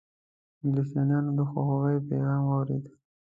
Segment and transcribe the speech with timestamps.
[0.63, 2.85] انګلیسیانو د خواخوږی پیغام واورېد.